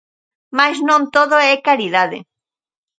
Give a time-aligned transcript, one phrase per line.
[0.57, 2.19] Mais non todo é caridade.